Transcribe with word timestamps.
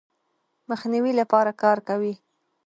مخنیوي 0.69 1.13
لپاره 1.21 1.51
کار 1.61 1.77
کوي. 1.87 2.13